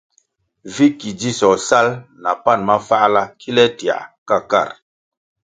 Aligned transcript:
Me 0.73 0.85
ki 0.99 1.09
dzisoh 1.19 1.57
sal 1.67 1.87
na 2.21 2.31
pan 2.43 2.59
mafáhla 2.67 3.23
kile 3.39 3.65
tiãh 3.77 4.03
ka 4.27 4.37
kar. 4.49 4.69